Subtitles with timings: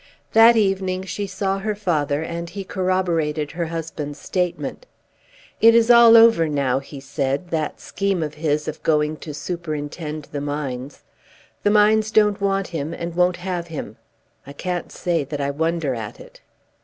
[0.33, 4.87] That evening she saw her father, and he corroborated her husband's statement.
[5.61, 10.29] "It is all over now," he said, "that scheme of his of going to superintend
[10.31, 11.03] the mines.
[11.61, 13.97] The mines don't want him, and won't have him.
[14.47, 16.41] I can't say that I wonder at it."